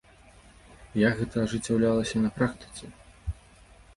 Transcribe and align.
Як 1.07 1.13
гэта 1.19 1.43
ажыццяўлялася 1.45 2.21
на 2.23 2.29
практыцы? 2.37 2.85